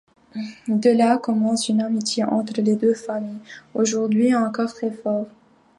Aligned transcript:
De 0.67 0.89
là, 0.89 1.19
commence 1.19 1.69
une 1.69 1.79
amitié 1.83 2.23
entre 2.23 2.59
les 2.59 2.75
deux 2.75 2.95
familles, 2.95 3.37
aujourd'hui 3.75 4.33
encore 4.35 4.73
très 4.73 4.89
forte. 4.89 5.29